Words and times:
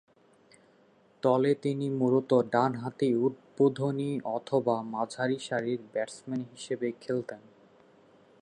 দলে 1.23 1.51
তিনি 1.55 1.87
মূলতঃ 1.89 2.39
ডানহাতি 2.51 3.09
উদ্বোধনী 3.15 4.11
অথবা 4.29 4.75
মাঝারিসারির 4.83 5.81
ব্যাটসম্যান 5.93 6.41
হিসেবে 6.51 6.87
খেলতেন। 7.01 7.41